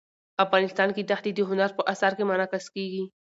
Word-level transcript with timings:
افغانستان 0.45 0.89
کې 0.95 1.01
دښتې 1.09 1.31
د 1.35 1.39
هنر 1.49 1.69
په 1.77 1.81
اثار 1.93 2.11
کې 2.17 2.23
منعکس 2.29 2.65
کېږي. 2.75 3.03